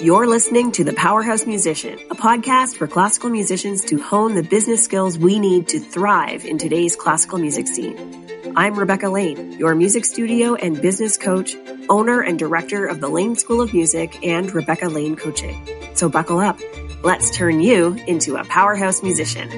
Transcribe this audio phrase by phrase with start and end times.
[0.00, 4.84] You're listening to The Powerhouse Musician, a podcast for classical musicians to hone the business
[4.84, 8.54] skills we need to thrive in today's classical music scene.
[8.54, 11.56] I'm Rebecca Lane, your music studio and business coach,
[11.88, 15.66] owner and director of the Lane School of Music and Rebecca Lane Coaching.
[15.94, 16.60] So buckle up.
[17.02, 19.48] Let's turn you into a powerhouse musician.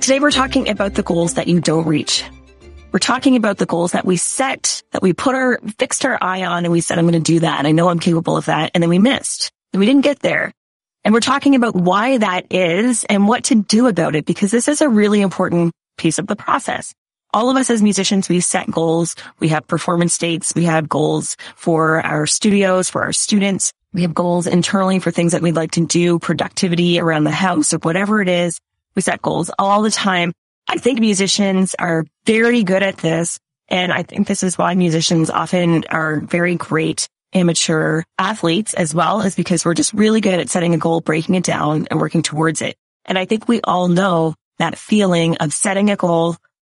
[0.00, 2.24] Today we're talking about the goals that you don't reach.
[2.92, 6.44] We're talking about the goals that we set, that we put our, fixed our eye
[6.44, 7.58] on and we said, I'm going to do that.
[7.58, 8.72] And I know I'm capable of that.
[8.74, 10.52] And then we missed and we didn't get there.
[11.02, 14.68] And we're talking about why that is and what to do about it because this
[14.68, 16.92] is a really important piece of the process.
[17.32, 19.16] All of us as musicians, we set goals.
[19.40, 20.54] We have performance dates.
[20.54, 23.72] We have goals for our studios, for our students.
[23.94, 27.72] We have goals internally for things that we'd like to do, productivity around the house
[27.72, 28.60] or whatever it is.
[28.94, 30.34] We set goals all the time.
[30.68, 33.38] I think musicians are very good at this.
[33.68, 39.22] And I think this is why musicians often are very great amateur athletes as well
[39.22, 42.22] is because we're just really good at setting a goal, breaking it down and working
[42.22, 42.76] towards it.
[43.04, 46.36] And I think we all know that feeling of setting a goal,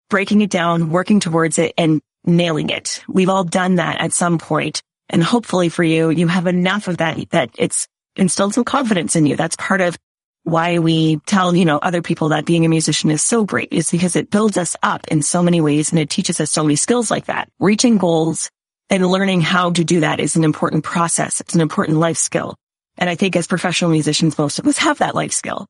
[0.08, 3.02] breaking it down, working towards it and nailing it.
[3.08, 4.82] We've all done that at some point.
[5.10, 9.26] And hopefully for you, you have enough of that, that it's instilled some confidence in
[9.26, 9.36] you.
[9.36, 9.98] That's part of
[10.44, 13.90] why we tell, you know, other people that being a musician is so great is
[13.90, 16.76] because it builds us up in so many ways and it teaches us so many
[16.76, 17.48] skills like that.
[17.58, 18.50] Reaching goals
[18.90, 21.40] and learning how to do that is an important process.
[21.40, 22.56] It's an important life skill.
[22.98, 25.66] And I think as professional musicians, most of us have that life skill.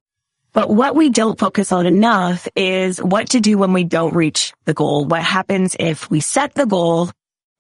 [0.53, 4.53] But what we don't focus on enough is what to do when we don't reach
[4.64, 5.05] the goal.
[5.05, 7.11] What happens if we set the goal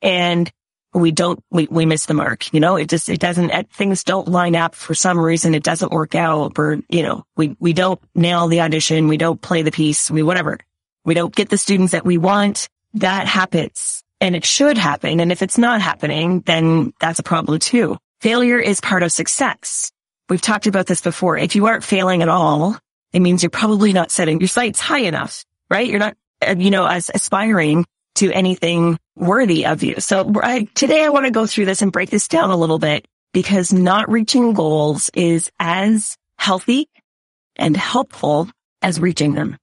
[0.02, 0.50] and
[0.94, 4.28] we don't, we, we miss the mark, you know, it just, it doesn't, things don't
[4.28, 5.54] line up for some reason.
[5.54, 9.08] It doesn't work out or, you know, we, we don't nail the audition.
[9.08, 10.10] We don't play the piece.
[10.10, 10.58] We, whatever.
[11.04, 12.68] We don't get the students that we want.
[12.94, 15.20] That happens and it should happen.
[15.20, 17.98] And if it's not happening, then that's a problem too.
[18.20, 19.90] Failure is part of success.
[20.28, 21.36] We've talked about this before.
[21.36, 22.78] If you aren't failing at all,
[23.12, 25.86] it means you're probably not setting your sights high enough, right?
[25.86, 27.84] You're not, uh, you know, as aspiring
[28.16, 30.00] to anything worthy of you.
[30.00, 32.78] So I, today I want to go through this and break this down a little
[32.78, 36.88] bit because not reaching goals is as healthy
[37.56, 38.48] and helpful
[38.82, 39.56] as reaching them.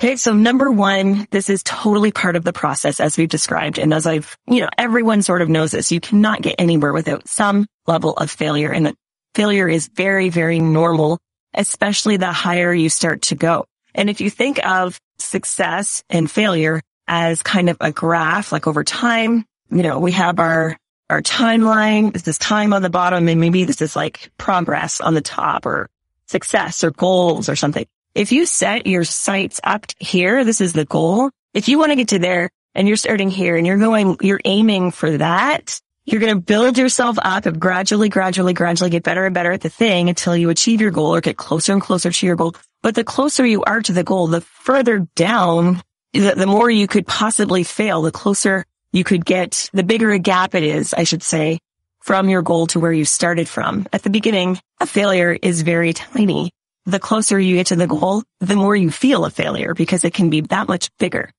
[0.00, 0.16] Okay.
[0.16, 3.78] So number one, this is totally part of the process as we've described.
[3.78, 7.28] And as I've, you know, everyone sort of knows this, you cannot get anywhere without
[7.28, 8.94] some level of failure and
[9.34, 11.18] failure is very, very normal,
[11.54, 13.66] especially the higher you start to go.
[13.94, 18.84] And if you think of success and failure as kind of a graph, like over
[18.84, 19.44] time.
[19.70, 20.76] You know, we have our,
[21.10, 22.12] our timeline.
[22.12, 25.66] This is time on the bottom and maybe this is like progress on the top
[25.66, 25.88] or
[26.26, 27.86] success or goals or something.
[28.14, 31.30] If you set your sights up here, this is the goal.
[31.52, 34.40] If you want to get to there and you're starting here and you're going, you're
[34.44, 39.24] aiming for that, you're going to build yourself up and gradually, gradually, gradually get better
[39.24, 42.10] and better at the thing until you achieve your goal or get closer and closer
[42.10, 42.54] to your goal.
[42.82, 45.82] But the closer you are to the goal, the further down
[46.14, 50.18] the, the more you could possibly fail, the closer you could get, the bigger a
[50.18, 51.58] gap it is, I should say,
[52.00, 53.86] from your goal to where you started from.
[53.92, 56.52] At the beginning, a failure is very tiny.
[56.86, 60.14] The closer you get to the goal, the more you feel a failure because it
[60.14, 61.30] can be that much bigger.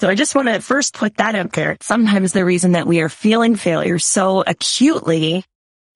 [0.00, 1.76] So I just want to first put that out there.
[1.80, 5.44] Sometimes the reason that we are feeling failure so acutely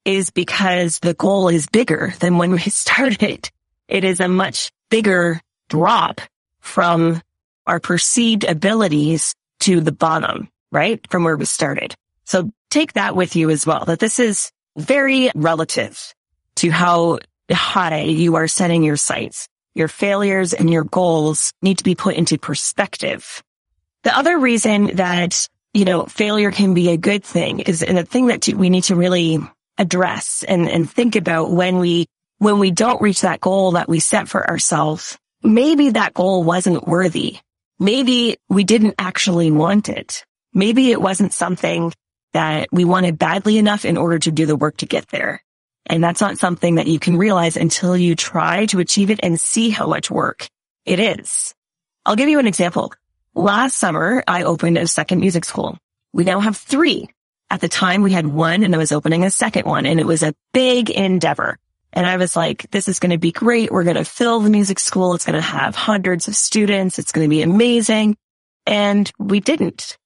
[0.05, 3.51] is because the goal is bigger than when we started.
[3.89, 6.21] It is a much bigger drop
[6.61, 7.23] from
[7.69, 11.01] our perceived abilities to the bottom, right?
[11.11, 11.95] From where we started.
[12.25, 16.15] So take that with you as well, that this is very relative
[16.57, 17.19] to how
[17.51, 19.49] high you are setting your sights.
[19.75, 23.43] Your failures and your goals need to be put into perspective.
[24.03, 28.05] The other reason that, you know, failure can be a good thing is, and the
[28.05, 29.39] thing that we need to really
[29.77, 32.07] address and, and think about when we,
[32.39, 36.87] when we don't reach that goal that we set for ourselves, maybe that goal wasn't
[36.87, 37.39] worthy
[37.79, 40.25] maybe we didn't actually want it.
[40.53, 41.93] Maybe it wasn't something
[42.33, 45.43] that we wanted badly enough in order to do the work to get there.
[45.87, 49.41] And that's not something that you can realize until you try to achieve it and
[49.41, 50.47] see how much work
[50.85, 51.55] it is.
[52.05, 52.93] I'll give you an example.
[53.35, 55.79] Last summer, I opened a second music school.
[56.13, 57.09] We now have three.
[57.51, 60.07] At the time, we had one and I was opening a second one and it
[60.07, 61.59] was a big endeavor.
[61.93, 63.71] And I was like, this is going to be great.
[63.71, 65.15] We're going to fill the music school.
[65.15, 66.99] It's going to have hundreds of students.
[66.99, 68.17] It's going to be amazing.
[68.67, 69.97] And we didn't.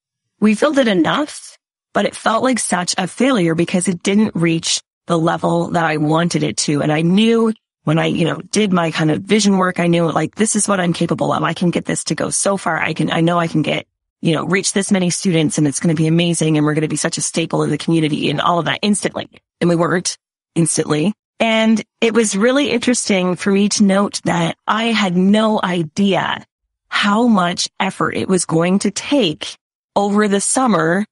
[0.41, 1.59] We filled it enough,
[1.93, 5.97] but it felt like such a failure because it didn't reach the level that I
[5.97, 6.83] wanted it to.
[6.83, 7.53] And I knew
[7.85, 10.69] when I, you know, did my kind of vision work, I knew like, this is
[10.69, 11.43] what I'm capable of.
[11.43, 12.79] I can get this to go so far.
[12.79, 13.87] I can, I know I can get
[14.23, 16.83] you know, reach this many students and it's going to be amazing and we're going
[16.83, 19.29] to be such a staple in the community and all of that instantly.
[19.61, 20.17] And we weren't
[20.55, 21.13] instantly.
[21.43, 26.47] And it was really interesting for me to note that I had no idea
[26.89, 29.57] how much effort it was going to take
[29.97, 31.05] over the summer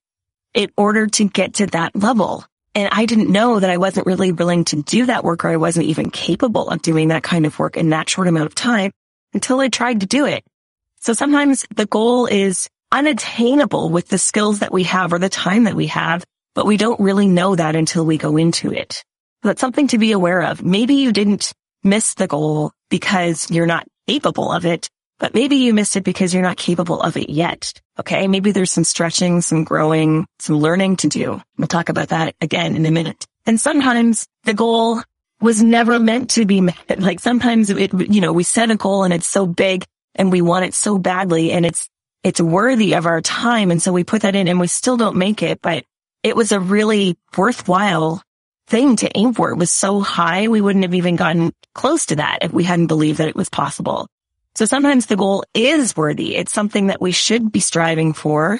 [0.53, 2.45] in order to get to that level.
[2.73, 5.57] And I didn't know that I wasn't really willing to do that work or I
[5.57, 8.93] wasn't even capable of doing that kind of work in that short amount of time
[9.33, 10.45] until I tried to do it.
[11.01, 15.65] So sometimes the goal is unattainable with the skills that we have or the time
[15.65, 16.23] that we have,
[16.55, 19.03] but we don't really know that until we go into it.
[19.43, 20.63] That's something to be aware of.
[20.63, 21.53] Maybe you didn't
[21.83, 24.89] miss the goal because you're not capable of it,
[25.19, 27.73] but maybe you missed it because you're not capable of it yet.
[27.99, 28.27] Okay.
[28.27, 31.41] Maybe there's some stretching, some growing, some learning to do.
[31.57, 33.25] We'll talk about that again in a minute.
[33.45, 35.01] And sometimes the goal
[35.39, 36.77] was never meant to be met.
[36.99, 39.85] Like sometimes it, you know, we set a goal and it's so big
[40.15, 41.89] and we want it so badly and it's,
[42.23, 43.71] it's worthy of our time.
[43.71, 45.83] And so we put that in and we still don't make it, but
[46.21, 48.21] it was a really worthwhile
[48.71, 49.51] thing to aim for.
[49.51, 50.47] It was so high.
[50.47, 53.49] We wouldn't have even gotten close to that if we hadn't believed that it was
[53.49, 54.07] possible.
[54.55, 56.37] So sometimes the goal is worthy.
[56.37, 58.59] It's something that we should be striving for.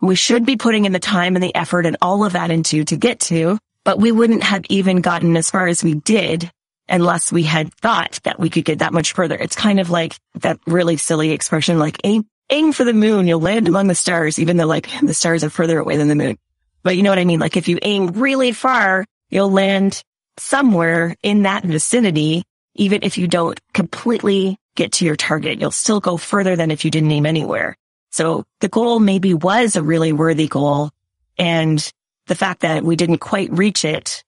[0.00, 2.84] We should be putting in the time and the effort and all of that into
[2.84, 6.50] to get to, but we wouldn't have even gotten as far as we did
[6.88, 9.36] unless we had thought that we could get that much further.
[9.36, 13.40] It's kind of like that really silly expression, like aim, aim for the moon, you'll
[13.40, 16.38] land among the stars, even though like the stars are further away than the moon.
[16.82, 17.40] But you know what I mean?
[17.40, 20.02] Like if you aim really far, you'll land
[20.38, 22.44] somewhere in that vicinity,
[22.74, 25.60] even if you don't completely get to your target.
[25.60, 27.76] You'll still go further than if you didn't aim anywhere.
[28.10, 30.90] So the goal maybe was a really worthy goal.
[31.38, 31.92] And
[32.26, 34.24] the fact that we didn't quite reach it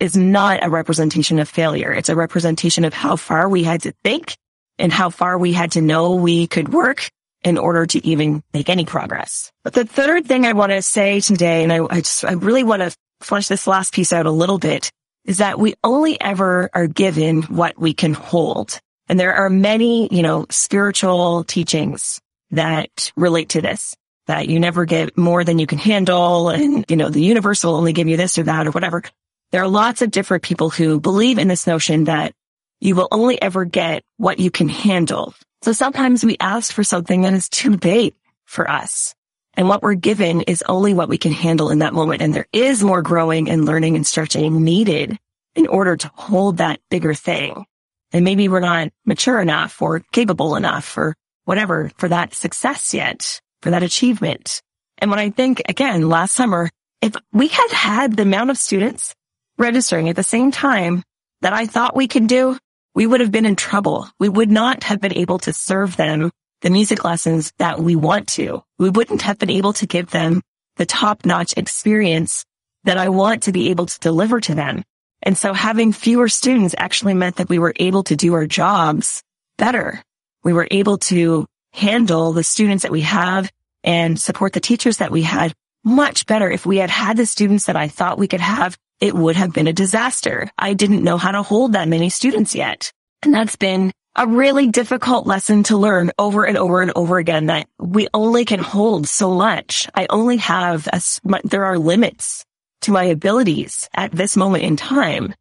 [0.00, 1.92] is not a representation of failure.
[1.92, 4.36] It's a representation of how far we had to think
[4.78, 7.10] and how far we had to know we could work
[7.44, 9.52] in order to even make any progress.
[9.62, 12.64] But the third thing I want to say today, and I, I just, I really
[12.64, 14.90] want to flesh this last piece out a little bit,
[15.24, 18.80] is that we only ever are given what we can hold.
[19.08, 22.20] And there are many, you know, spiritual teachings
[22.50, 23.94] that relate to this,
[24.26, 26.50] that you never get more than you can handle.
[26.50, 29.02] And, you know, the universe will only give you this or that or whatever.
[29.50, 32.32] There are lots of different people who believe in this notion that
[32.80, 35.34] you will only ever get what you can handle.
[35.62, 38.14] So sometimes we ask for something that is too big
[38.44, 39.14] for us.
[39.58, 42.22] And what we're given is only what we can handle in that moment.
[42.22, 45.18] And there is more growing and learning and stretching needed
[45.56, 47.66] in order to hold that bigger thing.
[48.12, 53.40] And maybe we're not mature enough or capable enough or whatever for that success yet,
[53.60, 54.62] for that achievement.
[54.98, 56.70] And when I think again, last summer,
[57.02, 59.12] if we had had the amount of students
[59.58, 61.02] registering at the same time
[61.40, 62.56] that I thought we could do,
[62.94, 64.08] we would have been in trouble.
[64.20, 66.30] We would not have been able to serve them
[66.62, 68.62] the music lessons that we want to.
[68.78, 70.42] We wouldn't have been able to give them
[70.76, 72.44] the top notch experience
[72.84, 74.82] that I want to be able to deliver to them.
[75.22, 79.22] And so having fewer students actually meant that we were able to do our jobs
[79.56, 80.02] better.
[80.44, 83.50] We were able to handle the students that we have
[83.84, 85.52] and support the teachers that we had
[85.84, 86.50] much better.
[86.50, 89.52] If we had had the students that I thought we could have, it would have
[89.52, 90.50] been a disaster.
[90.58, 92.92] I didn't know how to hold that many students yet.
[93.22, 97.46] And that's been a really difficult lesson to learn over and over and over again
[97.46, 99.88] that we only can hold so much.
[99.94, 101.00] I only have a,
[101.44, 102.44] there are limits
[102.80, 105.34] to my abilities at this moment in time.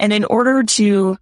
[0.00, 1.16] And in order to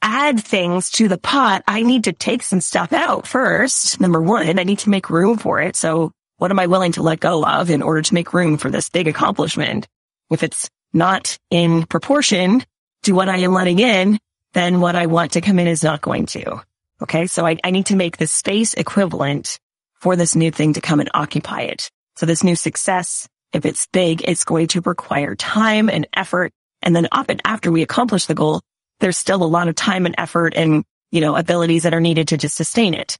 [0.00, 4.00] add things to the pot, I need to take some stuff out first.
[4.00, 5.74] Number one, I need to make room for it.
[5.74, 8.70] So what am I willing to let go of in order to make room for
[8.70, 9.88] this big accomplishment?
[10.30, 12.62] If it's not in proportion
[13.02, 14.20] to what I am letting in,
[14.58, 16.62] then what I want to come in is not going to.
[17.02, 17.26] Okay.
[17.26, 19.58] So I, I need to make the space equivalent
[20.00, 21.90] for this new thing to come and occupy it.
[22.16, 26.52] So this new success if it's big, it's going to require time and effort.
[26.82, 28.60] And then often after we accomplish the goal,
[29.00, 32.28] there's still a lot of time and effort and, you know, abilities that are needed
[32.28, 33.16] to just sustain it.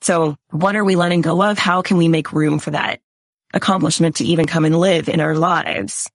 [0.00, 1.58] So what are we letting go of?
[1.58, 3.00] How can we make room for that
[3.52, 6.10] accomplishment to even come and live in our lives?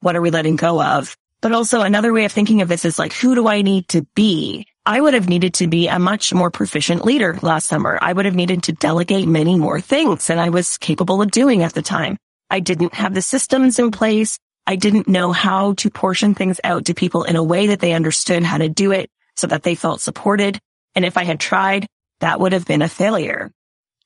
[0.00, 1.16] What are we letting go of?
[1.42, 4.06] But also another way of thinking of this is like, who do I need to
[4.14, 4.64] be?
[4.86, 7.98] I would have needed to be a much more proficient leader last summer.
[8.00, 11.64] I would have needed to delegate many more things than I was capable of doing
[11.64, 12.16] at the time.
[12.48, 14.38] I didn't have the systems in place.
[14.68, 17.92] I didn't know how to portion things out to people in a way that they
[17.92, 20.60] understood how to do it so that they felt supported.
[20.94, 21.86] And if I had tried,
[22.20, 23.50] that would have been a failure.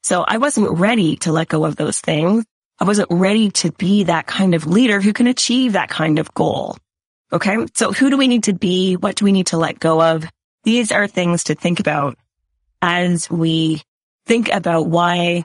[0.02, 2.46] So I wasn't ready to let go of those things.
[2.78, 6.32] I wasn't ready to be that kind of leader who can achieve that kind of
[6.32, 6.78] goal.
[7.32, 7.56] Okay.
[7.74, 8.94] So who do we need to be?
[8.94, 10.24] What do we need to let go of?
[10.64, 12.16] These are things to think about
[12.82, 13.82] as we
[14.26, 15.44] think about why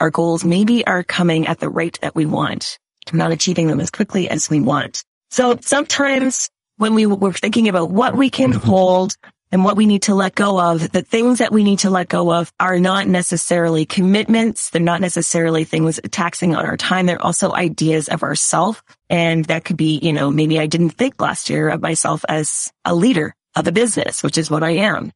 [0.00, 2.78] our goals maybe are coming at the rate that we want.
[3.12, 5.04] We're not achieving them as quickly as we want.
[5.30, 9.16] So sometimes when we were thinking about what we can hold
[9.52, 12.08] and what we need to let go of, the things that we need to let
[12.08, 14.70] go of are not necessarily commitments.
[14.70, 17.06] They're not necessarily things taxing on our time.
[17.06, 18.82] They're also ideas of ourself.
[19.08, 22.72] And that could be, you know, maybe I didn't think last year of myself as
[22.84, 25.12] a leader of a business, which is what I am.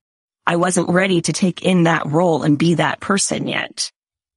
[0.46, 3.90] I wasn't ready to take in that role and be that person yet.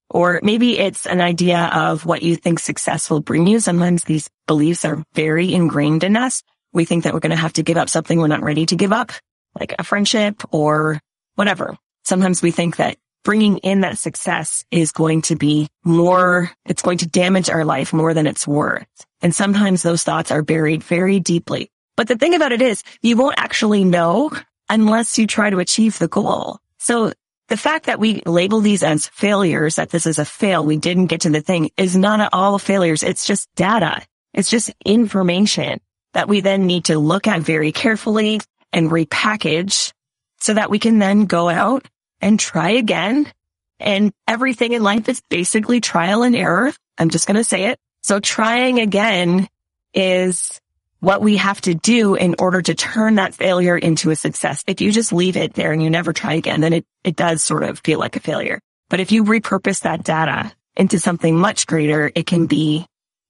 [0.09, 3.59] Or maybe it's an idea of what you think success will bring you.
[3.59, 6.43] Sometimes these beliefs are very ingrained in us.
[6.71, 8.75] We think that we're going to have to give up something we're not ready to
[8.75, 9.11] give up,
[9.59, 10.99] like a friendship or
[11.35, 11.77] whatever.
[12.03, 16.97] Sometimes we think that bringing in that success is going to be more, it's going
[16.99, 18.87] to damage our life more than it's worth.
[19.21, 21.71] And sometimes those thoughts are buried very deeply.
[21.95, 24.31] But the thing about it is you won't actually know
[24.69, 26.59] unless you try to achieve the goal.
[26.79, 27.13] So
[27.47, 31.07] the fact that we label these as failures, that this is a fail, we didn't
[31.07, 33.03] get to the thing is not at all failures.
[33.03, 34.01] It's just data.
[34.33, 35.79] It's just information
[36.13, 38.41] that we then need to look at very carefully
[38.73, 39.93] and repackage
[40.39, 41.87] so that we can then go out
[42.21, 43.31] and try again.
[43.79, 46.73] And everything in life is basically trial and error.
[46.97, 47.79] I'm just going to say it.
[48.01, 49.47] So trying again
[49.93, 50.59] is
[50.99, 54.63] what we have to do in order to turn that failure into a success.
[54.67, 57.43] If you just leave it there and you never try again, then it, it does
[57.43, 58.59] sort of feel like a failure.
[58.89, 62.85] But if you repurpose that data into something much greater, it can be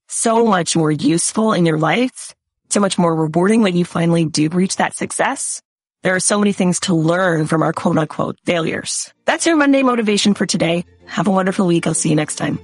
[0.08, 2.36] so much more useful in your life,
[2.74, 5.62] so much more rewarding when you finally do reach that success.
[6.01, 9.13] There are so many things to learn from our quote unquote failures.
[9.25, 10.84] That's your Monday motivation for today.
[11.06, 11.88] Have a wonderful week.
[11.88, 12.60] I'll see you next time.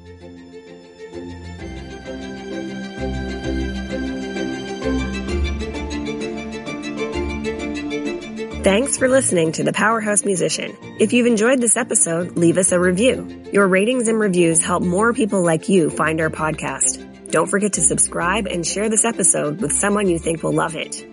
[8.62, 10.76] Thanks for listening to The Powerhouse Musician.
[11.00, 13.46] If you've enjoyed this episode, leave us a review.
[13.54, 17.09] Your ratings and reviews help more people like you find our podcast.
[17.32, 21.06] Don't forget to subscribe and share this episode with someone you think will love it.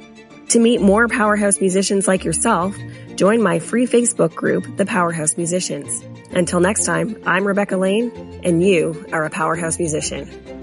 [0.50, 2.75] To meet more powerhouse musicians like yourself,
[3.16, 6.02] join my free Facebook group, The Powerhouse Musicians.
[6.30, 10.55] Until next time, I'm Rebecca Lane, and you are a powerhouse musician.